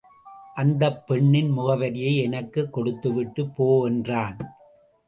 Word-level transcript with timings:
அந்தப் 0.55 1.07
பெண்ணின் 1.07 1.57
முகவரியை 1.57 2.21
எனக்குக் 2.21 2.73
கொடுத்துவிட்டுப் 2.73 3.55
போ 3.55 3.85
என்றான். 3.85 4.37